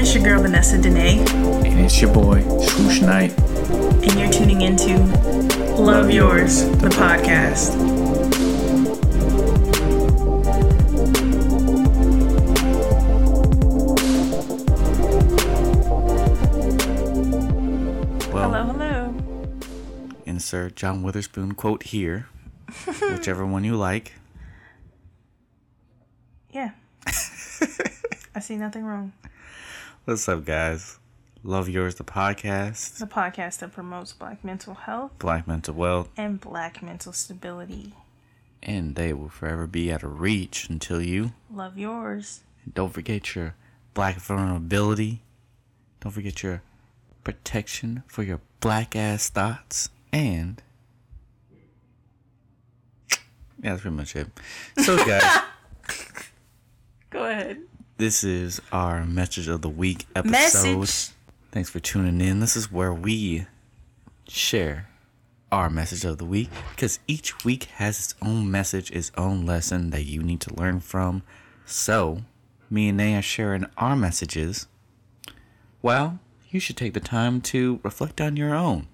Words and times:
It's 0.00 0.14
your 0.14 0.22
girl 0.22 0.42
Vanessa 0.42 0.80
Dene, 0.80 1.18
And 1.66 1.80
it's 1.80 2.00
your 2.00 2.12
boy, 2.14 2.40
Swoosh 2.60 3.00
Knight. 3.00 3.36
and 3.40 4.14
you're 4.18 4.30
tuning 4.30 4.60
into 4.60 4.96
Love 5.76 6.12
Yours, 6.12 6.62
the 6.78 6.88
podcast. 6.90 7.74
Well, 18.30 18.50
Hello, 18.52 18.64
hello. 18.72 19.14
insert 20.26 20.76
John 20.76 21.02
Witherspoon 21.02 21.52
quote 21.54 21.84
here, 21.84 22.26
whichever 23.00 23.44
one 23.46 23.64
you 23.64 23.74
like. 23.76 24.12
Yeah. 26.52 26.70
I 28.34 28.40
see 28.40 28.56
nothing 28.56 28.84
wrong. 28.84 29.12
What's 30.04 30.28
up, 30.28 30.44
guys? 30.44 30.98
Love 31.44 31.68
Yours, 31.68 31.96
the 31.96 32.04
podcast. 32.04 32.98
The 32.98 33.06
podcast 33.06 33.58
that 33.58 33.72
promotes 33.72 34.12
black 34.12 34.44
mental 34.44 34.74
health 34.74 35.12
Black 35.18 35.46
mental 35.46 35.74
wealth, 35.74 36.08
and 36.16 36.40
black 36.40 36.82
mental 36.82 37.12
stability. 37.12 37.92
and 38.62 38.96
they 38.96 39.12
will 39.12 39.28
forever 39.28 39.66
be 39.66 39.92
out 39.92 40.02
of 40.02 40.20
reach 40.20 40.68
until 40.68 41.00
you. 41.00 41.32
Love 41.52 41.78
yours. 41.78 42.40
And 42.64 42.74
don't 42.74 42.92
forget 42.92 43.34
your 43.34 43.54
black 43.94 44.16
vulnerability. 44.16 45.20
Don't 46.00 46.12
forget 46.12 46.42
your 46.42 46.62
protection 47.24 48.02
for 48.06 48.22
your 48.22 48.40
black 48.60 48.96
ass 48.96 49.28
thoughts. 49.30 49.90
And. 50.12 50.60
Yeah, 53.10 53.70
that's 53.70 53.82
pretty 53.82 53.96
much 53.96 54.16
it. 54.16 54.28
So, 54.78 54.96
guys. 55.04 55.22
This 57.98 58.22
is 58.22 58.62
our 58.70 59.04
message 59.04 59.48
of 59.48 59.60
the 59.60 59.68
week 59.68 60.06
episode. 60.14 60.78
Message. 60.78 61.16
Thanks 61.50 61.68
for 61.68 61.80
tuning 61.80 62.20
in. 62.20 62.38
This 62.38 62.54
is 62.54 62.70
where 62.70 62.94
we 62.94 63.46
share 64.28 64.88
our 65.50 65.68
message 65.68 66.04
of 66.04 66.18
the 66.18 66.24
week 66.24 66.48
because 66.70 67.00
each 67.08 67.44
week 67.44 67.64
has 67.64 67.98
its 67.98 68.14
own 68.22 68.52
message, 68.52 68.92
its 68.92 69.10
own 69.18 69.44
lesson 69.44 69.90
that 69.90 70.04
you 70.04 70.22
need 70.22 70.40
to 70.42 70.54
learn 70.54 70.78
from. 70.78 71.24
So, 71.66 72.22
me 72.70 72.90
and 72.90 72.98
Nay 72.98 73.16
are 73.16 73.22
sharing 73.22 73.66
our 73.76 73.96
messages. 73.96 74.68
Well, 75.82 76.20
you 76.50 76.60
should 76.60 76.76
take 76.76 76.94
the 76.94 77.00
time 77.00 77.40
to 77.40 77.80
reflect 77.82 78.20
on 78.20 78.36
your 78.36 78.54
own. 78.54 78.86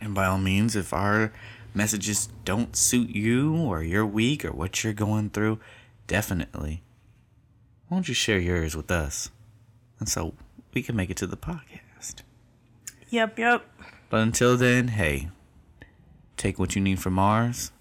And 0.00 0.12
by 0.12 0.26
all 0.26 0.38
means, 0.38 0.74
if 0.74 0.92
our 0.92 1.32
messages 1.72 2.30
don't 2.44 2.74
suit 2.74 3.10
you 3.10 3.54
or 3.54 3.80
your 3.84 4.04
week 4.04 4.44
or 4.44 4.50
what 4.50 4.82
you're 4.82 4.92
going 4.92 5.30
through, 5.30 5.60
definitely 6.08 6.82
why 7.90 7.96
don't 7.96 8.06
you 8.06 8.14
share 8.14 8.38
yours 8.38 8.76
with 8.76 8.88
us? 8.88 9.30
And 9.98 10.08
so 10.08 10.34
we 10.72 10.80
can 10.80 10.94
make 10.94 11.10
it 11.10 11.16
to 11.16 11.26
the 11.26 11.36
podcast. 11.36 12.22
Yep, 13.08 13.36
yep. 13.36 13.66
But 14.08 14.20
until 14.20 14.56
then, 14.56 14.88
hey, 14.88 15.28
take 16.36 16.56
what 16.56 16.76
you 16.76 16.80
need 16.80 17.00
from 17.00 17.18
ours, 17.18 17.72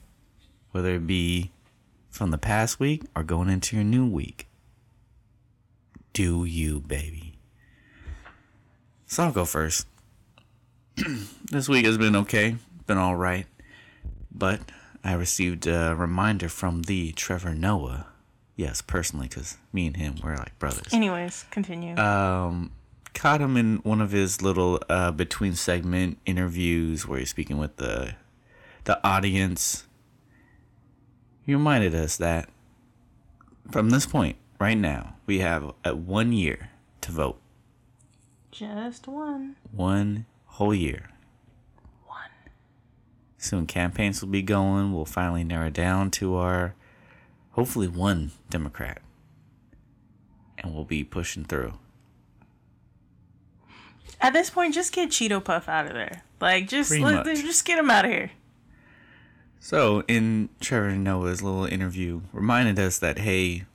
whether 0.71 0.95
it 0.95 1.05
be 1.05 1.51
from 2.09 2.31
the 2.31 2.39
past 2.39 2.79
week 2.79 3.03
or 3.15 3.21
going 3.21 3.49
into 3.49 3.75
your 3.75 3.85
new 3.85 4.07
week. 4.07 4.47
Do 6.11 6.43
you, 6.43 6.79
baby. 6.79 7.37
So 9.05 9.25
I'll 9.25 9.31
go 9.31 9.45
first. 9.45 9.85
this 11.51 11.69
week 11.69 11.85
has 11.85 11.99
been 11.99 12.15
okay, 12.15 12.55
been 12.87 12.97
all 12.97 13.15
right. 13.15 13.45
But 14.31 14.61
I 15.03 15.13
received 15.13 15.67
a 15.67 15.95
reminder 15.95 16.49
from 16.49 16.81
the 16.81 17.11
Trevor 17.11 17.53
Noah. 17.53 18.07
Yes, 18.59 18.81
personally, 18.81 19.29
because 19.29 19.57
me 19.71 19.87
and 19.87 19.95
him, 19.95 20.15
we're 20.21 20.35
like 20.35 20.59
brothers. 20.59 20.93
Anyways, 20.93 21.45
continue. 21.49 21.95
um, 21.95 22.71
caught 23.13 23.39
him 23.39 23.55
in 23.55 23.77
one 23.83 24.01
of 24.01 24.11
his 24.11 24.41
little 24.41 24.81
uh, 24.89 25.11
between 25.11 25.55
segment 25.55 26.17
interviews 26.25 27.07
where 27.07 27.19
he's 27.19 27.29
speaking 27.29 27.57
with 27.57 27.77
the 27.77 28.15
the 28.83 28.99
audience. 29.07 29.87
He 31.45 31.53
reminded 31.53 31.95
us 31.95 32.17
that 32.17 32.49
from 33.71 33.91
this 33.91 34.05
point, 34.05 34.35
right 34.59 34.77
now, 34.77 35.15
we 35.25 35.39
have 35.39 35.71
uh, 35.85 35.95
one 35.95 36.33
year 36.33 36.69
to 36.99 37.13
vote. 37.13 37.39
Just 38.51 39.07
one. 39.07 39.55
One 39.71 40.25
whole 40.43 40.75
year. 40.75 41.11
One. 42.05 42.29
Soon 43.37 43.67
campaigns 43.67 44.21
will 44.21 44.27
be 44.27 44.41
going. 44.41 44.93
We'll 44.93 45.05
finally 45.05 45.45
narrow 45.45 45.69
down 45.69 46.11
to 46.11 46.35
our 46.35 46.75
hopefully 47.51 47.87
one 47.87 48.31
Democrat. 48.49 49.01
And 50.57 50.73
we'll 50.73 50.85
be 50.85 51.03
pushing 51.03 51.45
through. 51.45 51.73
At 54.21 54.33
this 54.33 54.49
point, 54.49 54.73
just 54.73 54.91
get 54.91 55.09
Cheeto 55.09 55.43
Puff 55.43 55.69
out 55.69 55.85
of 55.85 55.93
there. 55.93 56.23
Like, 56.41 56.67
just 56.67 56.91
let, 56.91 57.25
just 57.25 57.63
get 57.65 57.79
him 57.79 57.89
out 57.89 58.05
of 58.05 58.11
here. 58.11 58.31
So, 59.61 60.03
in 60.07 60.49
Trevor 60.59 60.91
Noah's 60.91 61.41
little 61.41 61.65
interview, 61.65 62.21
reminded 62.33 62.79
us 62.79 62.99
that 62.99 63.19
hey, 63.19 63.65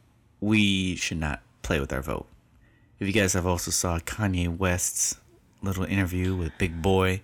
we 0.40 0.96
should 0.96 1.18
not 1.18 1.40
play 1.62 1.80
with 1.80 1.92
our 1.92 2.02
vote. 2.02 2.26
If 2.98 3.06
you 3.06 3.12
guys 3.12 3.32
have 3.32 3.46
also 3.46 3.70
saw 3.70 3.98
Kanye 3.98 4.54
West's 4.54 5.16
little 5.62 5.84
interview 5.84 6.34
with 6.36 6.56
Big 6.58 6.80
Boy, 6.80 7.22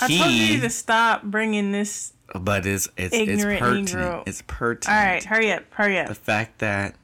I 0.00 0.08
told 0.18 0.32
you 0.32 0.60
to 0.60 0.70
stop 0.70 1.22
bringing 1.22 1.72
this. 1.72 2.12
but 2.34 2.66
it's 2.66 2.88
it's 2.96 3.14
it's 3.14 3.30
Ignorant 3.30 3.60
pertinent. 3.60 3.88
Negro. 3.88 4.22
It's 4.28 4.42
pertinent. 4.46 4.98
All 4.98 5.04
right, 5.12 5.24
hurry 5.24 5.52
up, 5.52 5.64
hurry 5.70 5.98
up. 5.98 6.08
the 6.08 6.14
fact 6.14 6.58
that 6.58 6.96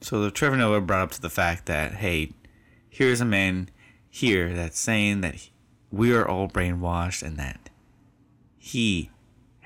so 0.00 0.20
the 0.22 0.30
Trevor 0.30 0.56
Noah 0.56 0.80
brought 0.80 1.02
up 1.02 1.10
to 1.12 1.20
the 1.20 1.30
fact 1.30 1.66
that 1.66 1.92
hey, 1.96 2.32
here's 2.88 3.20
a 3.20 3.24
man 3.24 3.68
here 4.10 4.52
that's 4.54 4.78
saying 4.78 5.20
that 5.22 5.34
he- 5.36 5.50
we 5.90 6.12
are 6.14 6.26
all 6.26 6.48
brainwashed 6.48 7.22
and 7.22 7.36
that 7.36 7.70
he 8.58 9.10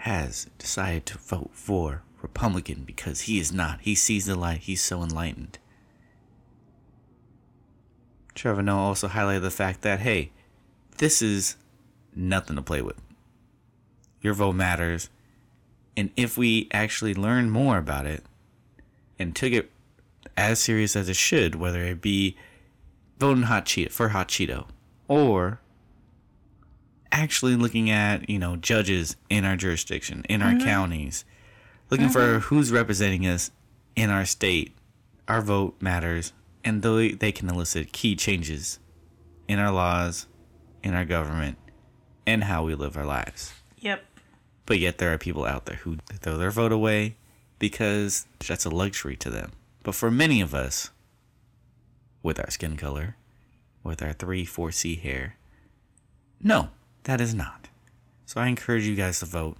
has 0.00 0.46
decided 0.58 1.06
to 1.06 1.19
vote 1.19 1.50
for 1.52 2.02
Republican 2.22 2.82
because 2.84 3.22
he 3.22 3.38
is 3.38 3.52
not. 3.52 3.80
He 3.82 3.94
sees 3.94 4.26
the 4.26 4.34
light. 4.36 4.60
He's 4.60 4.82
so 4.82 5.02
enlightened. 5.02 5.58
Trevor 8.34 8.62
Noah 8.62 8.80
also 8.88 9.08
highlighted 9.08 9.42
the 9.42 9.50
fact 9.50 9.82
that 9.82 10.00
hey, 10.00 10.30
this 10.98 11.22
is 11.22 11.56
nothing 12.16 12.56
to 12.56 12.62
play 12.62 12.82
with. 12.82 12.97
Your 14.21 14.34
vote 14.34 14.54
matters. 14.54 15.10
And 15.97 16.10
if 16.16 16.37
we 16.37 16.69
actually 16.72 17.15
learn 17.15 17.50
more 17.50 17.78
about 17.78 18.06
it 18.06 18.25
and 19.19 19.34
took 19.34 19.53
it 19.53 19.71
as 20.37 20.59
serious 20.59 20.97
as 20.97 21.09
it 21.09 21.16
should, 21.16 21.55
whether 21.55 21.82
it 21.82 22.00
be 22.00 22.37
voting 23.19 23.44
hot 23.44 23.65
Cheeto 23.65 23.91
for 23.91 24.10
hot 24.10 24.28
Cheeto 24.28 24.66
or 25.09 25.60
actually 27.12 27.56
looking 27.56 27.88
at, 27.88 28.28
you 28.28 28.38
know, 28.38 28.56
judges 28.56 29.16
in 29.31 29.44
our 29.44 29.56
jurisdiction, 29.56 30.25
in 30.28 30.43
our 30.43 30.53
mm-hmm. 30.53 30.66
counties, 30.66 31.25
looking 31.91 32.09
for 32.09 32.21
mm-hmm. 32.21 32.38
who's 32.38 32.71
representing 32.71 33.26
us 33.26 33.50
in 33.94 34.10
our 34.10 34.26
state, 34.26 34.75
our 35.28 35.41
vote 35.41 35.76
matters, 35.81 36.32
and 36.65 36.82
though 36.82 37.09
they 37.09 37.32
can 37.32 37.49
elicit 37.49 37.93
key 37.93 38.16
changes 38.16 38.78
in 39.49 39.59
our 39.59 39.71
laws, 39.71 40.26
in 40.82 40.94
our 40.94 41.05
government, 41.05 41.56
and 42.26 42.44
how 42.44 42.64
we 42.64 42.75
live 42.75 42.97
our 42.97 43.04
lives. 43.04 43.54
Yep. 43.78 44.04
But 44.66 44.78
yet 44.78 44.98
there 44.98 45.12
are 45.12 45.19
people 45.19 45.44
out 45.44 45.66
there 45.66 45.76
who 45.76 45.98
throw 46.20 46.37
their 46.37 46.50
vote 46.50 46.72
away 46.72 47.16
because 47.59 48.26
that's 48.47 48.64
a 48.64 48.70
luxury 48.70 49.16
to 49.16 49.31
them. 49.31 49.53
But 49.82 49.94
for 49.94 50.10
many 50.10 50.41
of 50.41 50.54
us, 50.54 50.91
with 52.22 52.41
our 52.41 52.50
skin 52.50 52.76
color, 52.76 53.16
with 53.84 54.03
our 54.03 54.12
3 54.12 54.44
4C 54.44 55.00
hair, 55.00 55.37
no, 56.42 56.70
that 57.04 57.20
is 57.20 57.34
not. 57.34 57.69
So 58.26 58.41
I 58.41 58.48
encourage 58.48 58.84
you 58.84 58.97
guys 58.97 59.20
to 59.20 59.26
vote. 59.26 59.56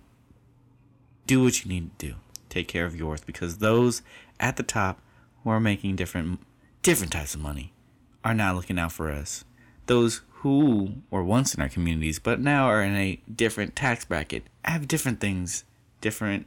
Do 1.27 1.43
what 1.43 1.65
you 1.65 1.71
need 1.71 1.97
to 1.99 2.07
do. 2.09 2.15
Take 2.49 2.69
care 2.69 2.85
of 2.85 2.97
yours 2.97 3.21
because 3.25 3.59
those 3.59 4.03
at 4.41 4.57
the 4.57 4.63
top 4.63 5.01
who 5.43 5.51
are 5.51 5.61
making 5.61 5.97
different 5.97 6.41
different 6.83 7.13
types 7.13 7.35
of 7.35 7.41
money 7.41 7.73
are 8.25 8.35
not 8.35 8.57
looking 8.57 8.79
out 8.79 8.93
for 8.93 9.11
us. 9.11 9.45
Those 9.87 10.23
who 10.47 10.95
were 11.11 11.25
once 11.25 11.55
in 11.55 11.63
our 11.63 11.69
communities 11.69 12.19
but 12.19 12.41
now 12.41 12.67
are 12.67 12.83
in 12.83 12.95
a 12.95 13.21
different 13.35 13.75
tax 13.75 14.05
bracket 14.05 14.45
have 14.67 14.89
different 14.89 15.21
things, 15.21 15.65
different 16.01 16.47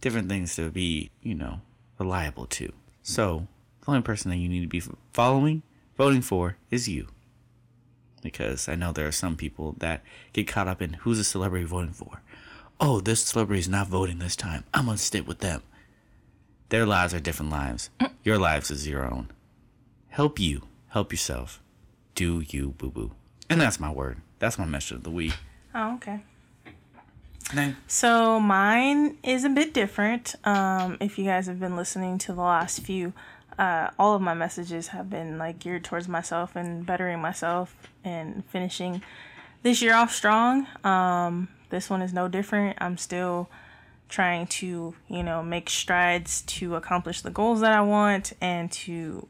different 0.00 0.28
things 0.28 0.56
to 0.56 0.70
be, 0.70 1.10
you 1.22 1.34
know, 1.34 1.60
reliable 1.98 2.46
to. 2.46 2.72
So, 3.02 3.46
the 3.80 3.90
only 3.92 4.02
person 4.02 4.30
that 4.30 4.38
you 4.38 4.48
need 4.48 4.62
to 4.62 4.68
be 4.68 4.82
following, 5.12 5.62
voting 5.96 6.22
for 6.22 6.56
is 6.70 6.88
you. 6.88 7.08
Because 8.20 8.68
I 8.68 8.74
know 8.74 8.92
there 8.92 9.06
are 9.06 9.12
some 9.12 9.36
people 9.36 9.76
that 9.78 10.02
get 10.32 10.48
caught 10.48 10.68
up 10.68 10.82
in 10.82 10.94
who's 10.94 11.18
a 11.18 11.24
celebrity 11.24 11.64
voting 11.64 11.92
for. 11.92 12.22
Oh, 12.80 13.00
this 13.00 13.24
celebrity 13.24 13.60
is 13.60 13.68
not 13.68 13.88
voting 13.88 14.18
this 14.18 14.36
time. 14.36 14.64
I'm 14.74 14.86
going 14.86 14.96
to 14.96 15.02
stick 15.02 15.26
with 15.26 15.38
them. 15.38 15.62
Their 16.68 16.86
lives 16.86 17.14
are 17.14 17.20
different 17.20 17.52
lives. 17.52 17.90
Mm. 18.00 18.12
Your 18.24 18.38
lives 18.38 18.70
is 18.70 18.88
your 18.88 19.04
own. 19.04 19.30
Help 20.08 20.38
you. 20.38 20.62
Help 20.88 21.12
yourself. 21.12 21.60
Do 22.14 22.42
you, 22.46 22.74
boo 22.78 22.90
boo. 22.90 23.12
And 23.48 23.60
that's 23.60 23.80
my 23.80 23.90
word. 23.90 24.18
That's 24.38 24.58
my 24.58 24.64
message 24.64 24.98
of 24.98 25.02
the 25.04 25.10
week. 25.10 25.34
Oh, 25.74 25.94
okay. 25.94 26.20
Name. 27.54 27.76
So 27.86 28.40
mine 28.40 29.18
is 29.22 29.44
a 29.44 29.48
bit 29.48 29.74
different. 29.74 30.34
Um, 30.44 30.96
if 31.00 31.18
you 31.18 31.24
guys 31.24 31.46
have 31.46 31.60
been 31.60 31.76
listening 31.76 32.18
to 32.18 32.32
the 32.32 32.40
last 32.40 32.80
few, 32.80 33.12
uh, 33.58 33.90
all 33.98 34.14
of 34.14 34.22
my 34.22 34.34
messages 34.34 34.88
have 34.88 35.10
been 35.10 35.38
like 35.38 35.58
geared 35.58 35.84
towards 35.84 36.08
myself 36.08 36.56
and 36.56 36.86
bettering 36.86 37.20
myself 37.20 37.74
and 38.04 38.44
finishing 38.46 39.02
this 39.62 39.82
year 39.82 39.94
off 39.94 40.14
strong. 40.14 40.66
Um, 40.84 41.48
this 41.70 41.90
one 41.90 42.02
is 42.02 42.12
no 42.12 42.28
different. 42.28 42.78
I'm 42.80 42.96
still 42.96 43.48
trying 44.08 44.46
to, 44.46 44.94
you 45.08 45.22
know, 45.22 45.42
make 45.42 45.68
strides 45.70 46.42
to 46.42 46.76
accomplish 46.76 47.22
the 47.22 47.30
goals 47.30 47.60
that 47.60 47.72
I 47.72 47.80
want 47.80 48.32
and 48.40 48.70
to 48.72 49.28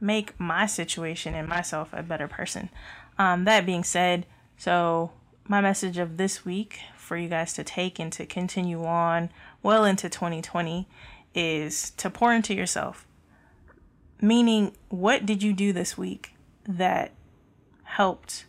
make 0.00 0.38
my 0.38 0.66
situation 0.66 1.34
and 1.34 1.48
myself 1.48 1.90
a 1.92 2.02
better 2.02 2.28
person. 2.28 2.70
Um, 3.18 3.44
that 3.44 3.66
being 3.66 3.84
said, 3.84 4.26
so 4.56 5.12
my 5.46 5.60
message 5.60 5.98
of 5.98 6.16
this 6.16 6.44
week 6.44 6.80
for 6.96 7.16
you 7.16 7.28
guys 7.28 7.52
to 7.54 7.64
take 7.64 7.98
and 7.98 8.12
to 8.12 8.24
continue 8.24 8.84
on 8.84 9.30
well 9.62 9.84
into 9.84 10.08
2020 10.08 10.88
is 11.34 11.90
to 11.90 12.08
pour 12.08 12.32
into 12.32 12.54
yourself. 12.54 13.06
Meaning, 14.20 14.76
what 14.88 15.26
did 15.26 15.42
you 15.42 15.52
do 15.52 15.72
this 15.72 15.96
week 15.96 16.34
that 16.68 17.12
helped 17.84 18.44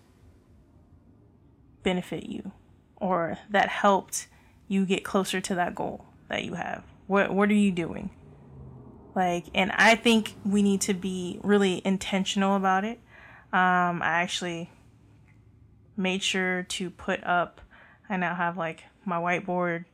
benefit 1.83 2.27
you 2.27 2.51
or 2.97 3.38
that 3.50 3.69
helped 3.69 4.27
you 4.68 4.86
get 4.86 5.04
closer 5.04 5.42
to 5.42 5.56
that 5.56 5.74
goal 5.74 6.06
that 6.27 6.44
you 6.44 6.54
have? 6.54 6.83
What 7.07 7.33
what 7.33 7.50
are 7.50 7.56
you 7.56 7.71
doing? 7.71 8.09
Like, 9.13 9.46
and 9.54 9.72
I 9.74 9.96
think 9.96 10.36
we 10.46 10.62
need 10.62 10.81
to 10.81 10.94
be 10.94 11.40
really 11.44 11.81
intentional 11.84 12.56
about 12.56 12.86
it. 12.86 13.00
Um, 13.52 14.02
I 14.02 14.22
actually 14.22 14.69
made 15.98 16.24
sure 16.24 16.63
to 16.63 16.90
put 16.90 17.24
up. 17.24 17.62
I 18.10 18.18
now 18.18 18.36
have 18.36 18.58
like 18.58 18.84
my 19.06 19.18
whiteboard 19.18 19.86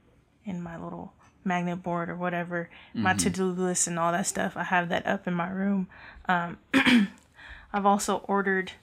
and 0.45 0.63
my 0.63 0.77
little 0.81 1.13
magnet 1.43 1.81
board 1.81 2.09
or 2.09 2.15
whatever, 2.15 2.69
my 2.93 3.13
to 3.13 3.29
do 3.29 3.45
list 3.45 3.87
and 3.87 3.97
all 3.97 4.11
that 4.11 4.27
stuff. 4.27 4.55
I 4.55 4.63
have 4.63 4.89
that 4.89 5.07
up 5.07 5.27
in 5.27 5.33
my 5.33 5.49
room. 5.49 5.87
Um, 6.27 6.57
I've 7.73 7.85
also 7.85 8.17
ordered 8.27 8.73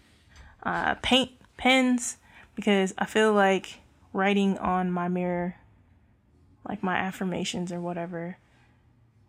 uh, 0.62 0.94
paint 0.96 1.32
pens 1.56 2.16
because 2.54 2.94
I 2.98 3.04
feel 3.04 3.32
like 3.32 3.80
writing 4.12 4.58
on 4.58 4.90
my 4.90 5.08
mirror, 5.08 5.56
like 6.68 6.82
my 6.82 6.96
affirmations 6.96 7.70
or 7.70 7.80
whatever, 7.80 8.38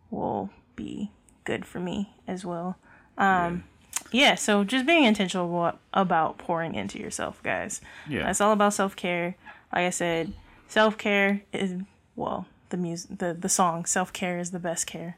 will 0.09 0.49
be 0.75 1.11
good 1.43 1.65
for 1.65 1.79
me 1.79 2.13
as 2.27 2.45
well. 2.45 2.77
Um, 3.17 3.63
yeah. 4.11 4.35
so 4.35 4.63
just 4.63 4.85
being 4.85 5.03
intentional 5.03 5.49
about, 5.49 5.79
about 5.93 6.37
pouring 6.37 6.75
into 6.75 6.99
yourself, 6.99 7.41
guys. 7.43 7.81
Yeah. 8.09 8.29
It's 8.29 8.41
all 8.41 8.51
about 8.51 8.73
self 8.73 8.95
care. 8.95 9.35
Like 9.73 9.85
I 9.85 9.89
said, 9.89 10.33
self 10.67 10.97
care 10.97 11.41
is 11.53 11.75
well, 12.15 12.47
the 12.69 12.77
music, 12.77 13.19
the 13.19 13.33
the 13.33 13.49
song 13.49 13.85
"Self 13.85 14.13
Care 14.13 14.39
is 14.39 14.51
the 14.51 14.59
best 14.59 14.87
care." 14.87 15.17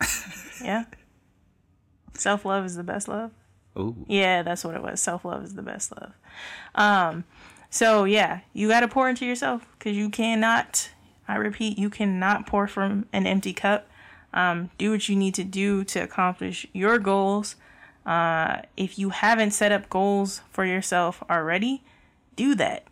yeah. 0.62 0.84
Self 2.14 2.44
love 2.44 2.64
is 2.64 2.76
the 2.76 2.84
best 2.84 3.08
love. 3.08 3.32
Ooh. 3.78 3.96
Yeah, 4.08 4.42
that's 4.42 4.64
what 4.64 4.74
it 4.74 4.82
was. 4.82 5.00
Self 5.00 5.24
love 5.24 5.44
is 5.44 5.54
the 5.54 5.62
best 5.62 5.92
love. 5.92 6.12
Um, 6.74 7.24
so 7.70 8.04
yeah, 8.04 8.40
you 8.52 8.68
got 8.68 8.80
to 8.80 8.88
pour 8.88 9.08
into 9.08 9.26
yourself 9.26 9.66
because 9.78 9.96
you 9.96 10.08
cannot. 10.08 10.90
I 11.28 11.36
repeat, 11.36 11.76
you 11.76 11.90
cannot 11.90 12.46
pour 12.46 12.68
from 12.68 13.06
an 13.12 13.26
empty 13.26 13.52
cup. 13.52 13.88
Um, 14.32 14.70
do 14.78 14.90
what 14.90 15.08
you 15.08 15.16
need 15.16 15.34
to 15.34 15.44
do 15.44 15.84
to 15.84 16.00
accomplish 16.00 16.66
your 16.72 16.98
goals. 16.98 17.56
Uh, 18.04 18.62
if 18.76 18.98
you 18.98 19.10
haven't 19.10 19.52
set 19.52 19.72
up 19.72 19.88
goals 19.88 20.42
for 20.50 20.64
yourself 20.64 21.22
already, 21.30 21.82
do 22.36 22.54
that. 22.54 22.84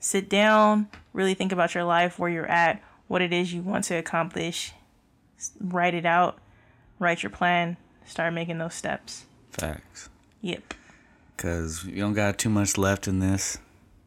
Sit 0.00 0.28
down, 0.28 0.88
really 1.12 1.34
think 1.34 1.52
about 1.52 1.74
your 1.74 1.84
life, 1.84 2.18
where 2.18 2.30
you're 2.30 2.46
at, 2.46 2.82
what 3.08 3.22
it 3.22 3.32
is 3.32 3.52
you 3.52 3.62
want 3.62 3.84
to 3.84 3.94
accomplish. 3.94 4.72
Write 5.60 5.94
it 5.94 6.06
out, 6.06 6.38
write 6.98 7.22
your 7.22 7.30
plan, 7.30 7.76
start 8.06 8.32
making 8.32 8.58
those 8.58 8.74
steps. 8.74 9.26
Facts. 9.50 10.08
Yep. 10.40 10.74
Cause 11.36 11.84
you 11.84 11.96
don't 11.96 12.14
got 12.14 12.38
too 12.38 12.48
much 12.48 12.78
left 12.78 13.08
in 13.08 13.18
this 13.18 13.58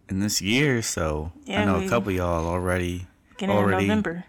in 0.10 0.20
this 0.20 0.42
year, 0.42 0.82
so 0.82 1.34
I 1.48 1.66
know 1.66 1.84
a 1.84 1.90
couple 1.90 2.10
of 2.10 2.16
y'all 2.16 2.46
already 2.46 3.06
already 3.42 3.88
November. 3.88 4.24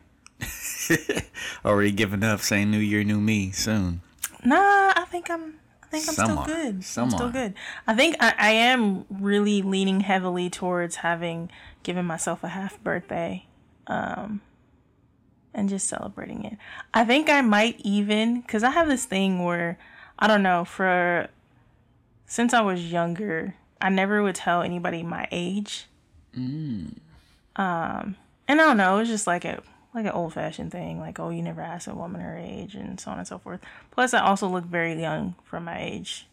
already 1.65 1.93
giving 1.93 2.23
up, 2.25 2.41
saying 2.41 2.71
New 2.71 2.79
Year, 2.79 3.05
New 3.05 3.21
Me 3.21 3.51
soon. 3.51 4.03
Nah, 4.45 4.93
I 4.97 5.05
think 5.11 5.31
I'm. 5.31 5.55
I 5.83 5.87
think 5.87 6.09
I'm 6.09 6.15
Some 6.15 6.27
still 6.27 6.39
are. 6.41 6.47
good. 6.47 6.85
Some 6.85 7.05
I'm 7.05 7.11
still 7.11 7.27
are. 7.29 7.33
good. 7.33 7.55
I 7.87 7.95
think 7.95 8.17
I, 8.21 8.35
I 8.39 8.51
am 8.51 9.07
really 9.09 9.63
leaning 9.63 10.01
heavily 10.01 10.51
towards 10.51 10.97
having 10.97 11.51
given 11.83 12.05
myself 12.05 12.45
a 12.45 12.49
half 12.49 12.83
birthday, 12.83 13.47
um, 13.87 14.41
and 15.55 15.69
just 15.69 15.89
celebrating 15.89 16.45
it. 16.45 16.59
I 16.93 17.05
think 17.05 17.31
I 17.31 17.41
might 17.41 17.81
even 17.81 18.43
because 18.43 18.63
I 18.63 18.71
have 18.71 18.89
this 18.89 19.07
thing 19.07 19.45
where 19.45 19.79
I 20.19 20.27
don't 20.27 20.43
know 20.43 20.65
for 20.65 21.29
since 22.27 22.53
I 22.53 22.61
was 22.61 22.93
younger, 22.93 23.55
I 23.81 23.89
never 23.89 24.23
would 24.23 24.35
tell 24.35 24.63
anybody 24.63 25.03
my 25.03 25.27
age. 25.33 25.87
Um, 26.37 27.01
and 27.57 28.61
I 28.61 28.67
don't 28.67 28.77
know, 28.77 28.97
it 28.97 29.01
was 29.01 29.09
just 29.09 29.27
like 29.27 29.45
a 29.45 29.63
like 29.95 30.05
an 30.05 30.13
old 30.13 30.35
fashioned 30.35 30.73
thing, 30.73 30.99
like 31.01 31.19
oh 31.19 31.31
you 31.31 31.43
never 31.43 31.61
ask 31.61 31.89
a 31.89 31.95
woman 31.95 32.21
her 32.21 32.37
age 32.37 32.75
and 32.75 33.01
so 33.01 33.11
on 33.11 33.19
and 33.19 33.27
so 33.27 33.39
forth. 33.39 33.61
Plus, 33.91 34.15
I 34.15 34.21
also 34.21 34.49
look 34.49 34.65
very 34.65 35.01
young 35.01 35.35
for 35.45 35.61
my 35.61 35.81
age, 35.81 36.27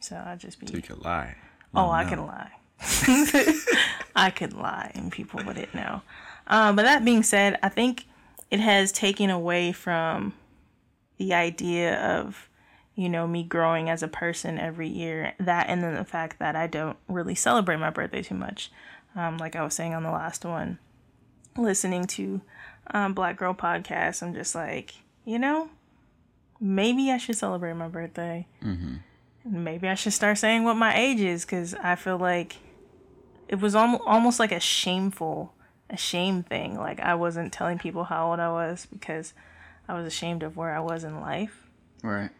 so 0.00 0.22
I 0.24 0.36
just 0.36 0.58
be 0.58 0.66
You 0.72 0.82
could 0.82 1.02
lie. 1.04 1.36
oh 1.74 1.90
I 1.90 2.04
can 2.04 2.26
lie, 2.26 2.52
I 4.16 4.30
could 4.30 4.52
lie 4.52 4.90
and 4.94 5.12
people 5.12 5.42
wouldn't 5.44 5.74
know. 5.74 6.02
Um, 6.46 6.76
but 6.76 6.82
that 6.82 7.04
being 7.04 7.22
said, 7.22 7.58
I 7.62 7.68
think 7.68 8.06
it 8.50 8.60
has 8.60 8.92
taken 8.92 9.30
away 9.30 9.72
from 9.72 10.34
the 11.16 11.32
idea 11.34 11.98
of 12.18 12.48
you 12.94 13.08
know 13.08 13.26
me 13.26 13.42
growing 13.42 13.88
as 13.88 14.02
a 14.02 14.08
person 14.08 14.58
every 14.58 14.88
year 14.88 15.34
that 15.40 15.68
and 15.68 15.82
then 15.82 15.94
the 15.94 16.04
fact 16.04 16.38
that 16.38 16.54
i 16.56 16.66
don't 16.66 16.96
really 17.08 17.34
celebrate 17.34 17.76
my 17.76 17.90
birthday 17.90 18.22
too 18.22 18.34
much 18.34 18.70
um, 19.16 19.38
like 19.38 19.56
i 19.56 19.62
was 19.62 19.72
saying 19.74 19.94
on 19.94 20.02
the 20.02 20.10
last 20.10 20.44
one 20.44 20.78
listening 21.56 22.06
to 22.06 22.40
um, 22.92 23.14
black 23.14 23.36
girl 23.36 23.54
podcast 23.54 24.22
i'm 24.22 24.34
just 24.34 24.54
like 24.54 24.94
you 25.24 25.38
know 25.38 25.68
maybe 26.60 27.10
i 27.10 27.16
should 27.16 27.36
celebrate 27.36 27.74
my 27.74 27.88
birthday 27.88 28.46
mm-hmm. 28.62 28.94
maybe 29.44 29.88
i 29.88 29.94
should 29.94 30.12
start 30.12 30.38
saying 30.38 30.64
what 30.64 30.74
my 30.74 30.96
age 30.96 31.20
is 31.20 31.44
because 31.44 31.74
i 31.82 31.94
feel 31.94 32.18
like 32.18 32.56
it 33.48 33.60
was 33.60 33.74
almost, 33.74 34.02
almost 34.06 34.40
like 34.40 34.52
a 34.52 34.60
shameful 34.60 35.52
a 35.90 35.96
shame 35.96 36.42
thing 36.42 36.76
like 36.78 37.00
i 37.00 37.14
wasn't 37.14 37.52
telling 37.52 37.78
people 37.78 38.04
how 38.04 38.30
old 38.30 38.40
i 38.40 38.48
was 38.48 38.86
because 38.90 39.34
i 39.88 39.94
was 39.94 40.06
ashamed 40.06 40.42
of 40.42 40.56
where 40.56 40.74
i 40.74 40.80
was 40.80 41.04
in 41.04 41.20
life 41.20 41.68
Right. 42.02 42.30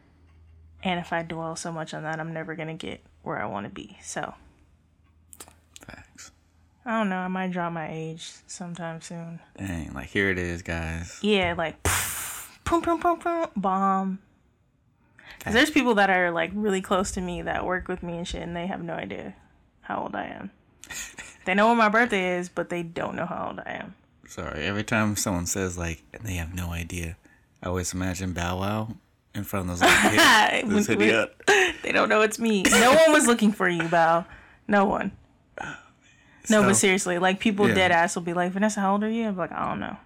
and 0.83 0.99
if 0.99 1.13
I 1.13 1.23
dwell 1.23 1.55
so 1.55 1.71
much 1.71 1.95
on 1.95 2.03
that, 2.03 2.19
I'm 2.19 2.33
never 2.33 2.57
going 2.57 2.67
to 2.67 2.75
get 2.87 3.01
where 3.23 3.41
I 3.41 3.47
want 3.47 3.65
to 3.67 3.71
be. 3.71 3.97
So. 4.03 4.35
I 6.85 6.99
don't 6.99 7.09
know. 7.09 7.17
I 7.19 7.29
might 7.29 7.53
drop 7.53 7.73
my 7.73 7.91
age 7.93 8.33
sometime 8.47 9.01
soon. 9.01 9.41
Dang, 9.57 9.93
like 9.95 10.09
here 10.09 10.31
it 10.31 10.39
is, 10.39 10.63
guys. 10.63 11.19
Yeah, 11.23 11.55
like, 11.57 11.83
boom, 12.65 12.81
boom, 12.83 12.99
boom, 13.01 13.19
boom, 13.21 13.47
bomb. 13.57 14.19
Because 15.39 15.55
there's 15.55 15.71
people 15.71 15.95
that 15.97 16.11
are, 16.11 16.31
like, 16.31 16.51
really 16.55 16.81
close 16.81 17.13
to 17.13 17.21
me 17.21 17.43
that 17.43 17.65
work 17.65 17.89
with 17.89 18.03
me 18.03 18.19
and 18.19 18.27
shit, 18.29 18.43
and 18.43 18.55
they 18.55 18.67
have 18.67 18.83
no 18.83 18.95
idea 18.95 19.35
how 19.83 20.03
old 20.03 20.15
I 20.15 20.27
am. 20.27 20.51
they 21.45 21.55
know 21.55 21.69
what 21.69 21.77
my 21.77 21.89
birthday 21.89 22.39
is, 22.39 22.49
but 22.49 22.69
they 22.69 22.83
don't 22.83 23.17
know 23.17 23.27
how 23.27 23.49
old 23.49 23.61
I 23.61 23.73
am. 23.73 23.95
Sorry. 24.27 24.63
Every 24.65 24.85
time 24.85 25.17
someone 25.17 25.47
says 25.47 25.77
like 25.77 26.03
they 26.23 26.35
have 26.35 26.55
no 26.55 26.71
idea, 26.73 27.17
I 27.63 27.69
always 27.69 27.93
imagine 27.93 28.33
Bow 28.33 28.59
Wow 28.61 28.97
in 29.35 29.45
front 29.45 29.69
of 29.71 29.79
those 29.79 29.89
little 29.89 30.11
kids. 30.11 30.65
When- 30.69 30.77
Just 30.79 30.89
hit 30.89 31.15
up. 31.15 31.43
They 31.83 31.93
don't 31.93 32.09
know 32.09 32.23
it's 32.23 32.39
me. 32.39 32.63
No 32.63 32.95
one 32.95 33.13
was 33.13 33.27
looking 33.27 33.53
for 33.53 33.69
you, 33.69 33.83
Bow. 33.89 34.25
No 34.67 34.85
one. 34.87 35.13
No, 36.51 36.61
So- 36.63 36.69
but 36.69 36.77
seriously, 36.77 37.19
like 37.19 37.39
people 37.41 37.69
Yeah. 37.69 37.75
dead 37.75 37.93
ass 37.93 38.15
will 38.17 38.23
be 38.23 38.33
like, 38.35 38.53
Vanessa, 38.53 38.81
how 38.81 38.93
old 38.93 39.05
are 39.05 39.11
you? 39.11 39.29
I'm 39.29 39.37
like, 39.37 39.53
I 39.53 39.69
don't 39.69 39.81
know. 39.81 39.97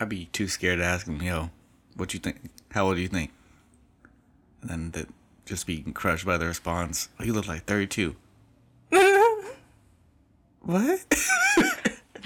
I'd 0.00 0.08
be 0.08 0.26
too 0.26 0.48
scared 0.48 0.78
to 0.80 0.84
ask 0.84 1.06
them, 1.06 1.22
yo, 1.22 1.50
what 1.96 2.12
you 2.14 2.20
think? 2.20 2.50
How 2.72 2.86
old 2.86 2.96
do 2.96 3.02
you 3.02 3.08
think? 3.08 3.30
And 4.60 4.70
then 4.70 4.90
that 4.92 5.08
just 5.46 5.66
being 5.66 5.92
crushed 5.92 6.26
by 6.26 6.36
the 6.36 6.46
response. 6.46 7.08
Oh, 7.20 7.24
you 7.24 7.32
look 7.32 7.46
like 7.46 7.64
32. 7.64 8.16
what? 10.62 11.04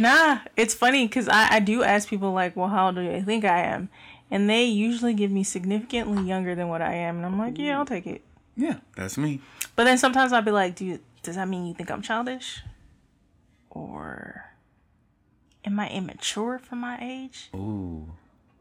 Nah, 0.00 0.38
it's 0.56 0.74
funny 0.74 1.08
because 1.08 1.28
I, 1.28 1.56
I 1.56 1.58
do 1.58 1.82
ask 1.82 2.08
people 2.08 2.30
like, 2.30 2.54
well, 2.54 2.68
how 2.68 2.86
old 2.86 2.94
do 2.94 3.00
you 3.00 3.20
think 3.24 3.44
I 3.44 3.62
am? 3.64 3.88
And 4.30 4.48
they 4.48 4.62
usually 4.64 5.12
give 5.12 5.32
me 5.32 5.42
significantly 5.42 6.22
younger 6.22 6.54
than 6.54 6.68
what 6.68 6.80
I 6.80 6.94
am, 6.94 7.16
and 7.16 7.26
I'm 7.26 7.36
like, 7.36 7.58
yeah, 7.58 7.76
I'll 7.76 7.84
take 7.84 8.06
it. 8.06 8.22
yeah, 8.56 8.76
that's 8.94 9.18
me. 9.18 9.40
But 9.74 9.84
then 9.84 9.98
sometimes 9.98 10.32
I'll 10.32 10.40
be 10.42 10.52
like, 10.52 10.76
do 10.76 10.84
you, 10.84 11.00
does 11.24 11.34
that 11.34 11.48
mean 11.48 11.66
you 11.66 11.74
think 11.74 11.90
I'm 11.90 12.00
childish, 12.00 12.62
or 13.70 14.44
am 15.68 15.78
I 15.80 15.88
immature 15.90 16.58
for 16.58 16.76
my 16.76 16.98
age? 17.00 17.50
Ooh. 17.54 18.08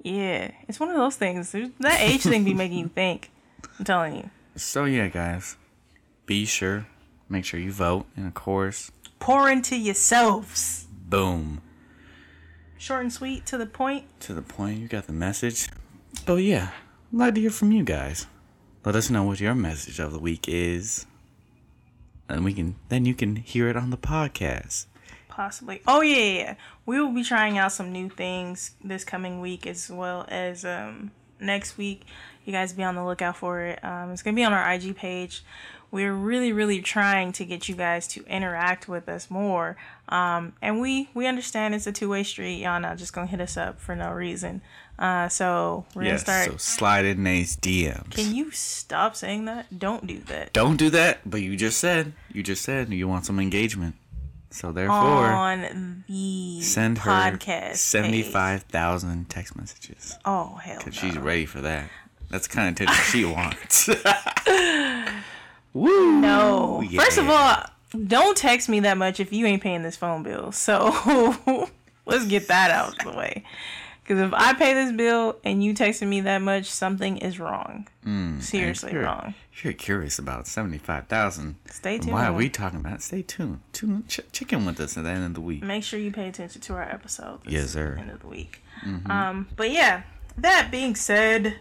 Yeah, 0.04 0.52
it's 0.68 0.80
one 0.80 0.90
of 0.90 0.96
those 0.96 1.16
things. 1.16 1.52
That 1.80 2.00
age 2.02 2.22
thing 2.22 2.44
be 2.44 2.54
making 2.54 2.78
you 2.80 2.88
think. 2.90 3.32
I'm 3.80 3.86
telling 3.86 4.16
you. 4.18 4.30
So 4.56 4.86
yeah, 4.86 5.08
guys, 5.08 5.56
be 6.26 6.46
sure, 6.46 6.86
make 7.30 7.46
sure 7.46 7.60
you 7.60 7.72
vote, 7.72 8.06
and 8.16 8.28
of 8.28 8.34
course, 8.34 8.92
Pour 9.20 9.50
into 9.50 9.76
yourselves. 9.76 10.86
boom. 10.92 11.62
Short 12.78 13.02
and 13.02 13.12
sweet, 13.14 13.46
to 13.48 13.58
the 13.58 13.66
point. 13.66 14.06
To 14.22 14.34
the 14.34 14.42
point, 14.44 14.80
you 14.80 14.88
got 14.88 15.08
the 15.08 15.14
message. 15.14 15.68
Oh 16.28 16.36
yeah, 16.38 16.72
I'd 17.12 17.18
like 17.18 17.36
to 17.36 17.42
hear 17.42 17.50
from 17.50 17.72
you 17.72 17.84
guys. 17.84 18.28
Let 18.86 18.96
us 18.96 19.10
know 19.10 19.24
what 19.24 19.40
your 19.40 19.56
message 19.56 20.00
of 20.00 20.12
the 20.12 20.20
week 20.20 20.46
is, 20.48 21.06
and 22.30 22.46
we 22.46 22.54
can 22.54 22.76
then 22.90 23.06
you 23.06 23.16
can 23.16 23.36
hear 23.38 23.68
it 23.70 23.76
on 23.76 23.90
the 23.90 23.98
podcast. 23.98 24.86
Possibly. 25.38 25.82
Oh 25.88 26.02
yeah, 26.02 26.16
yeah, 26.18 26.34
yeah. 26.40 26.56
We 26.88 27.00
will 27.00 27.14
be 27.14 27.24
trying 27.24 27.60
out 27.60 27.72
some 27.72 27.92
new 27.92 28.10
things 28.10 28.72
this 28.84 29.04
coming 29.04 29.40
week 29.40 29.68
as 29.68 29.88
well 29.90 30.26
as 30.30 30.66
um 30.66 31.12
next 31.40 31.78
week. 31.78 32.02
You 32.44 32.52
guys 32.54 32.74
be 32.74 32.82
on 32.84 32.96
the 32.96 33.06
lookout 33.06 33.38
for 33.38 33.62
it. 33.62 33.84
Um, 33.86 34.12
it's 34.12 34.24
gonna 34.24 34.36
be 34.36 34.44
on 34.44 34.52
our 34.52 34.74
IG 34.74 34.96
page. 34.96 35.44
We're 35.92 36.12
really, 36.14 36.52
really 36.52 36.82
trying 36.82 37.32
to 37.34 37.46
get 37.46 37.70
you 37.70 37.76
guys 37.76 38.08
to 38.10 38.26
interact 38.26 38.90
with 38.90 39.08
us 39.08 39.30
more. 39.30 39.78
Um, 40.10 40.54
and 40.60 40.82
we 40.82 41.10
we 41.14 41.28
understand 41.28 41.76
it's 41.76 41.86
a 41.86 41.92
two 41.92 42.10
way 42.10 42.24
street. 42.24 42.56
Y'all 42.56 42.80
not 42.80 42.98
just 42.98 43.14
gonna 43.14 43.28
hit 43.28 43.40
us 43.40 43.58
up 43.58 43.80
for 43.80 43.96
no 43.96 44.12
reason. 44.12 44.64
Uh, 44.98 45.30
so 45.30 45.86
we're 45.94 46.06
Yes, 46.06 46.24
gonna 46.24 46.44
start. 46.46 46.60
so 46.62 46.78
slide 46.78 47.06
in 47.06 47.24
these 47.24 47.56
DMs. 47.56 48.10
Can 48.10 48.34
you 48.34 48.50
stop 48.50 49.16
saying 49.16 49.46
that? 49.46 49.78
Don't 49.78 50.08
do 50.08 50.18
that. 50.22 50.52
Don't 50.54 50.78
do 50.78 50.90
that, 50.90 51.20
but 51.30 51.42
you 51.44 51.56
just 51.56 51.78
said 51.78 52.14
you 52.34 52.42
just 52.42 52.64
said 52.64 52.92
you 52.92 53.08
want 53.08 53.28
some 53.28 53.40
engagement. 53.40 53.94
So 54.50 54.72
therefore, 54.72 54.96
On 54.98 56.04
the 56.08 56.62
send 56.62 57.00
her 57.00 57.12
podcast 57.12 57.76
seventy 57.78 58.24
page. 58.24 58.32
text 59.30 59.56
messages 59.56 60.18
Oh 60.26 60.56
hell 60.56 60.78
because 60.80 61.02
no. 61.04 61.10
she's 61.10 61.18
ready 61.18 61.46
for 61.46 61.62
that. 61.62 61.90
That's 62.30 62.48
the 62.48 62.54
kind 62.56 62.68
of 62.70 62.74
attention 62.76 63.04
she 63.12 63.26
wants. 63.34 63.88
Woo! 65.74 66.20
No. 66.20 66.82
Yeah. 66.82 67.02
First 67.04 67.18
of 67.18 67.30
all, 67.30 67.64
don't 68.08 68.36
text 68.38 68.68
me 68.70 68.80
that 68.82 68.98
much 68.98 69.20
if 69.20 69.32
you 69.32 69.46
ain't 69.46 69.62
paying 69.62 69.84
this 69.84 69.96
phone 69.96 70.24
bill. 70.24 70.52
So 70.52 71.70
let's 72.06 72.26
get 72.26 72.48
that 72.48 72.72
out 72.72 72.98
of 73.06 73.12
the 73.14 73.18
way. 73.18 73.44
Because 74.08 74.22
if 74.22 74.34
I 74.34 74.54
pay 74.54 74.74
this 74.74 74.94
bill 74.94 75.36
and 75.44 75.62
you 75.62 75.74
texting 75.74 76.08
me 76.08 76.22
that 76.22 76.38
much, 76.42 76.68
something 76.72 77.18
is 77.18 77.42
wrong. 77.42 77.88
Seriously 78.40 78.94
you're- 78.94 79.04
wrong. 79.04 79.34
If 79.52 79.66
you're 79.66 79.74
curious 79.74 80.18
about 80.18 80.48
seventy 80.48 80.78
five 80.78 81.08
thousand, 81.08 81.56
Stay 81.70 81.98
tuned. 81.98 82.14
why 82.14 82.28
are 82.28 82.34
we 82.34 82.48
talking 82.48 82.80
about? 82.80 82.94
it? 82.96 83.02
Stay 83.02 83.22
tuned. 83.24 83.60
Tune 83.74 84.06
ch- 84.08 84.22
check 84.32 84.54
in 84.54 84.66
with 84.66 84.80
us 84.80 84.96
at 84.98 85.04
the 85.04 85.10
end 85.10 85.26
of 85.26 85.34
the 85.34 85.42
week. 85.42 85.62
Make 85.64 85.84
sure 85.84 86.00
you 86.00 86.12
pay 86.12 86.30
attention 86.30 86.62
to 86.62 86.74
our 86.76 86.84
episode. 86.84 87.44
This 87.44 87.54
Yes, 87.54 87.70
sir. 87.72 87.98
End 88.00 88.12
of 88.12 88.22
the 88.22 88.28
week. 88.28 88.62
Um, 89.10 89.48
but 89.58 89.72
yeah, 89.72 90.04
that 90.38 90.70
being 90.72 90.96
said, 90.96 91.56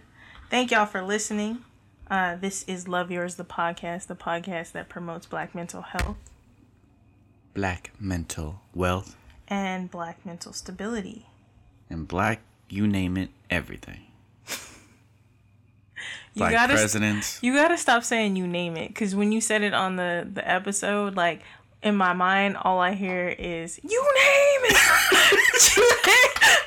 thank 0.51 0.71
y'all 0.71 0.85
for 0.87 1.03
listening. 1.03 1.65
Uh, 2.11 2.37
this 2.37 2.63
is 2.69 2.87
Love 2.87 3.11
Yours, 3.11 3.35
the 3.37 3.45
podcast, 3.45 4.07
the 4.07 4.15
podcast 4.15 4.71
that 4.73 4.89
promotes 4.89 5.27
Black 5.27 5.53
mental 5.55 5.83
health 5.83 6.17
Black 7.55 7.91
mental 7.99 8.61
wealth 8.75 9.17
and 9.49 9.91
Black 9.91 10.25
mental 10.27 10.53
stability. 10.53 11.27
And 11.91 12.07
black, 12.09 12.41
you 12.69 12.87
name 12.87 13.17
it, 13.17 13.31
everything. 13.51 14.01
You 16.35 16.41
Black 16.41 16.53
gotta 16.53 16.75
presidents. 16.75 17.39
You 17.43 17.55
gotta 17.55 17.79
stop 17.79 18.05
saying 18.05 18.37
you 18.37 18.47
name 18.47 18.77
it, 18.77 18.89
because 18.89 19.15
when 19.15 19.33
you 19.33 19.41
said 19.41 19.63
it 19.63 19.73
on 19.73 19.97
the 19.97 20.29
the 20.31 20.47
episode, 20.47 21.17
like 21.17 21.41
in 21.83 21.97
my 21.97 22.13
mind, 22.13 22.59
all 22.59 22.79
I 22.79 22.93
hear 22.93 23.29
is 23.29 23.81
you 23.83 24.03
name 24.03 24.71
it. 24.71 24.77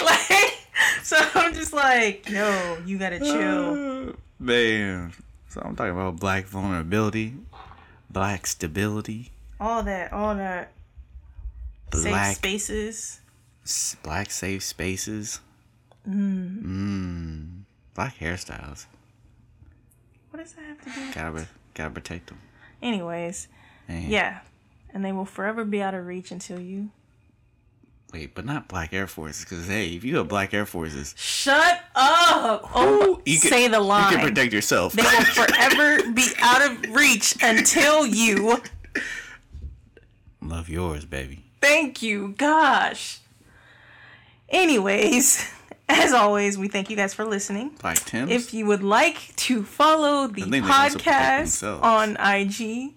Like, 0.01 0.57
so 1.03 1.17
I'm 1.35 1.53
just 1.53 1.73
like, 1.73 2.27
yo, 2.29 2.77
you 2.85 2.97
gotta 2.97 3.19
chill. 3.19 4.15
Man, 4.39 5.11
so 5.49 5.61
I'm 5.63 5.75
talking 5.75 5.91
about 5.91 6.19
black 6.19 6.45
vulnerability, 6.45 7.33
black 8.09 8.47
stability, 8.47 9.31
All 9.59 9.83
that, 9.83 10.13
all 10.13 10.35
that. 10.35 10.71
Safe 11.93 12.11
black 12.11 12.35
spaces. 12.37 13.19
Black 14.03 14.31
safe 14.31 14.63
spaces. 14.63 15.39
Mm. 16.07 17.61
Black 17.93 18.17
hairstyles. 18.17 18.85
What 20.31 20.41
does 20.43 20.53
that 20.53 20.65
have 20.65 20.81
to 20.81 20.89
do? 20.99 21.13
Gotta 21.13 21.47
gotta 21.73 21.89
protect 21.91 22.27
them. 22.27 22.39
Anyways, 22.81 23.47
yeah, 23.87 24.39
and 24.93 25.03
they 25.03 25.11
will 25.11 25.25
forever 25.25 25.65
be 25.65 25.81
out 25.81 25.93
of 25.93 26.05
reach 26.05 26.31
until 26.31 26.59
you 26.59 26.89
Wait, 28.11 28.33
but 28.33 28.43
not 28.43 28.67
black 28.67 28.91
Air 28.91 29.05
Forces, 29.05 29.43
because 29.45 29.67
hey, 29.67 29.89
if 29.89 30.03
you 30.03 30.17
have 30.17 30.27
black 30.27 30.51
Air 30.53 30.65
Forces, 30.65 31.13
shut 31.15 31.83
up. 31.95 32.71
Oh, 32.73 33.21
you 33.25 33.39
can- 33.39 33.49
say 33.51 33.67
the 33.67 33.79
line. 33.79 34.11
you 34.11 34.17
can 34.17 34.27
protect 34.27 34.51
yourself. 34.51 34.93
They 34.93 35.03
will 35.03 35.25
forever 35.25 36.11
be 36.11 36.25
out 36.41 36.61
of 36.71 36.95
reach 36.95 37.35
until 37.43 38.07
you. 38.07 38.61
Love 40.41 40.69
yours, 40.69 41.05
baby. 41.05 41.45
Thank 41.61 42.01
you. 42.01 42.29
Gosh. 42.37 43.19
Anyways, 44.49 45.47
as 45.89 46.13
always, 46.13 46.57
we 46.57 46.67
thank 46.67 46.89
you 46.89 46.95
guys 46.95 47.13
for 47.13 47.25
listening. 47.25 47.69
Black 47.81 47.97
Tims. 47.97 48.31
If 48.31 48.53
you 48.53 48.65
would 48.65 48.83
like 48.83 49.35
to 49.37 49.63
follow 49.63 50.27
the 50.27 50.41
think 50.41 50.51
they 50.51 50.59
also 50.61 50.97
protect 50.97 51.47
podcast 51.47 51.83
on 51.83 52.17
IG, 52.17 52.93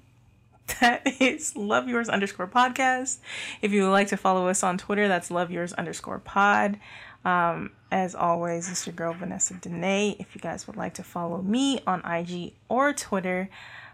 that 0.81 1.21
is 1.21 1.57
love 1.57 1.89
yours 1.89 2.09
underscore 2.09 2.47
podcast. 2.47 3.19
If 3.61 3.73
you 3.73 3.83
would 3.85 3.91
like 3.91 4.09
to 4.09 4.17
follow 4.17 4.49
us 4.49 4.63
on 4.63 4.79
Twitter, 4.79 5.09
that's 5.09 5.31
love 5.31 5.51
yours 5.51 5.73
underscore 5.73 6.19
pod. 6.19 6.79
Um, 7.25 7.71
as 7.91 8.15
always, 8.15 8.71
it's 8.71 8.87
your 8.87 8.95
girl 8.95 9.13
Vanessa 9.13 9.55
Dene. 9.55 10.17
If 10.19 10.35
you 10.35 10.41
guys 10.41 10.67
would 10.67 10.77
like 10.77 10.95
to 10.95 11.05
follow 11.05 11.43
me 11.43 11.81
on 11.87 12.05
IG 12.05 12.55
or 12.69 12.93
Twitter, 12.93 13.49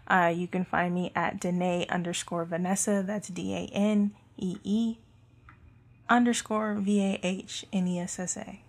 uh, 0.07 0.33
you 0.35 0.47
can 0.47 0.65
find 0.65 0.95
me 0.95 1.11
at 1.15 1.39
Danee 1.39 1.87
underscore 1.89 2.45
Vanessa. 2.45 3.03
That's 3.05 3.27
D 3.27 3.53
A 3.53 3.69
N 3.71 4.11
E 4.37 4.57
E 4.63 4.97
underscore 6.09 6.75
V 6.75 7.01
A 7.01 7.19
H 7.23 7.65
N 7.71 7.87
E 7.87 7.99
S 7.99 8.19
S 8.19 8.37
A. 8.37 8.61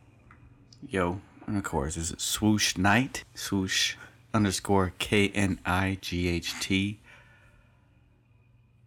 Yo, 0.89 1.21
and 1.47 1.57
of 1.57 1.65
course, 1.65 1.97
is 1.97 2.11
it 2.11 2.21
swoosh 2.21 2.77
Knight? 2.77 3.25
Swoosh 3.35 3.97
underscore 4.33 4.93
K 4.99 5.29
N 5.31 5.59
I 5.67 5.99
G 6.01 6.29
H 6.29 6.55
T. 6.61 6.99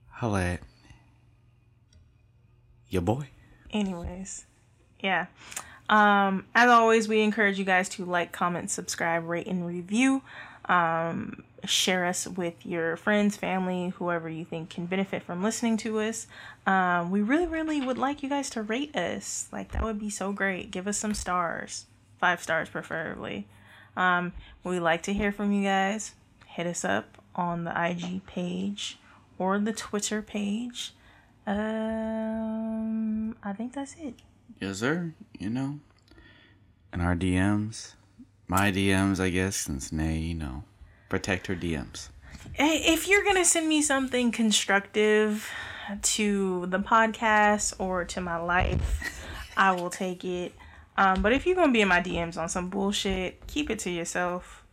Holla 0.09 0.41
at 0.43 0.59
your 2.89 3.01
boy. 3.01 3.27
anyways 3.71 4.45
yeah 5.01 5.25
um 5.89 6.45
as 6.53 6.69
always 6.69 7.07
we 7.07 7.21
encourage 7.21 7.57
you 7.57 7.65
guys 7.65 7.89
to 7.89 8.05
like 8.05 8.31
comment 8.31 8.69
subscribe 8.69 9.23
rate 9.27 9.47
and 9.47 9.65
review 9.65 10.21
um 10.65 11.43
share 11.65 12.05
us 12.05 12.27
with 12.27 12.65
your 12.65 12.97
friends 12.97 13.37
family 13.37 13.89
whoever 13.97 14.27
you 14.27 14.43
think 14.43 14.69
can 14.69 14.85
benefit 14.85 15.23
from 15.23 15.43
listening 15.43 15.77
to 15.77 15.99
us. 15.99 16.27
Um 16.65 17.11
we 17.11 17.21
really 17.21 17.47
really 17.47 17.81
would 17.81 17.97
like 17.97 18.23
you 18.23 18.29
guys 18.29 18.49
to 18.51 18.61
rate 18.61 18.95
us. 18.95 19.47
Like 19.51 19.71
that 19.71 19.83
would 19.83 19.99
be 19.99 20.09
so 20.09 20.31
great. 20.31 20.71
Give 20.71 20.87
us 20.87 20.97
some 20.97 21.13
stars. 21.13 21.85
Five 22.19 22.41
stars 22.41 22.69
preferably. 22.69 23.47
Um 23.95 24.33
we 24.63 24.79
like 24.79 25.03
to 25.03 25.13
hear 25.13 25.31
from 25.31 25.51
you 25.51 25.63
guys. 25.63 26.13
Hit 26.47 26.67
us 26.67 26.85
up 26.85 27.17
on 27.35 27.63
the 27.63 27.89
ig 27.89 28.25
page 28.25 28.99
or 29.37 29.57
the 29.59 29.73
twitter 29.73 30.21
page. 30.21 30.93
Um, 31.45 33.35
I 33.43 33.51
think 33.53 33.73
that's 33.73 33.95
it. 33.95 34.15
Yes, 34.59 34.77
sir. 34.79 35.13
You 35.37 35.49
know, 35.49 35.79
and 36.91 37.01
our 37.01 37.15
DMs, 37.15 37.93
my 38.53 38.71
DMs, 38.71 39.19
I 39.19 39.31
guess, 39.31 39.55
since 39.55 39.91
Nay, 39.91 40.19
you 40.19 40.35
know, 40.35 40.63
protect 41.09 41.47
her 41.47 41.55
DMs. 41.55 42.09
If 42.53 43.07
you're 43.07 43.23
gonna 43.23 43.45
send 43.45 43.67
me 43.67 43.81
something 43.81 44.31
constructive 44.31 45.49
to 46.03 46.67
the 46.67 46.77
podcast 46.77 47.73
or 47.79 48.05
to 48.05 48.21
my 48.21 48.37
life, 48.37 49.27
I 49.57 49.71
will 49.71 49.89
take 49.89 50.23
it. 50.23 50.53
Um, 50.97 51.23
but 51.23 51.33
if 51.33 51.47
you're 51.47 51.55
gonna 51.55 51.71
be 51.71 51.81
in 51.81 51.87
my 51.87 51.99
DMs 51.99 52.37
on 52.37 52.47
some 52.47 52.69
bullshit, 52.69 53.47
keep 53.47 53.71
it 53.71 53.79
to 53.79 53.89
yourself. 53.89 54.63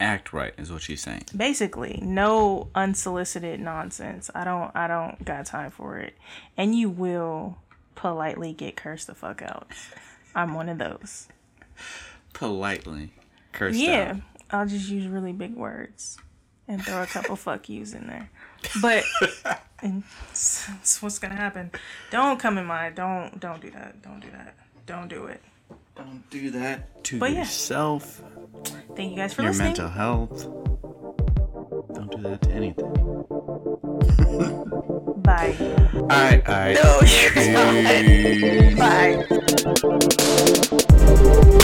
Act 0.00 0.32
right 0.32 0.52
is 0.58 0.72
what 0.72 0.82
she's 0.82 1.00
saying. 1.00 1.26
Basically, 1.36 2.00
no 2.02 2.70
unsolicited 2.74 3.60
nonsense. 3.60 4.32
I 4.34 4.42
don't. 4.42 4.72
I 4.74 4.88
don't 4.88 5.24
got 5.24 5.46
time 5.46 5.70
for 5.70 5.96
it. 5.98 6.14
And 6.56 6.74
you 6.74 6.90
will 6.90 7.58
politely 7.94 8.52
get 8.52 8.74
cursed 8.74 9.06
the 9.06 9.14
fuck 9.14 9.42
out. 9.42 9.68
I'm 10.34 10.54
one 10.54 10.68
of 10.68 10.78
those. 10.78 11.28
Politely 12.32 13.12
cursed 13.52 13.78
Yeah, 13.78 14.14
out. 14.16 14.22
I'll 14.50 14.66
just 14.66 14.88
use 14.88 15.06
really 15.06 15.32
big 15.32 15.54
words 15.54 16.16
and 16.68 16.82
throw 16.84 17.02
a 17.02 17.06
couple 17.06 17.36
fuck 17.44 17.68
yous 17.68 17.92
in 17.92 18.06
there. 18.06 18.30
But 18.80 19.04
it's, 19.82 21.02
what's 21.02 21.18
gonna 21.18 21.34
happen. 21.36 21.70
Don't 22.10 22.38
come 22.38 22.56
in 22.58 22.66
my 22.66 22.90
don't 22.90 23.38
don't 23.40 23.60
do 23.60 23.70
that. 23.70 24.00
Don't 24.02 24.20
do 24.20 24.30
that. 24.30 24.54
Don't 24.86 25.08
do 25.08 25.26
it. 25.26 25.42
Don't 25.94 26.22
do 26.30 26.50
that 26.50 27.04
to 27.04 27.18
But 27.18 27.32
yeah. 27.32 27.40
yourself, 27.40 28.22
Thank 28.96 29.10
you 29.10 29.16
guys 29.16 29.34
for 29.34 29.42
listening. 29.42 29.76
your 29.76 29.86
listening. 29.86 29.88
mental 29.88 29.88
health. 29.88 30.44
Don't 31.94 32.10
do 32.10 32.18
that 32.22 32.40
to 32.42 32.50
anything. 32.50 32.92
Bye. 35.22 35.54
Alright, 35.94 36.48
alright. 36.48 36.76
No, 36.82 37.00
you're 37.06 38.72
not. 38.72 39.28
Bye. 40.78 40.86
Thank 41.04 41.62